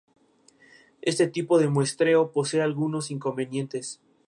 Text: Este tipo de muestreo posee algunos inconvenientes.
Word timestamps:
Este 1.03 1.27
tipo 1.27 1.59
de 1.59 1.67
muestreo 1.67 2.31
posee 2.31 2.63
algunos 2.63 3.11
inconvenientes. 3.11 4.01